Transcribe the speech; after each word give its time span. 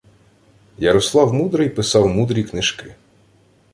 Ярослав 0.77 1.33
Мудрий 1.33 1.69
писав 1.69 2.07
мудрі 2.07 2.43
книжки 2.43 2.95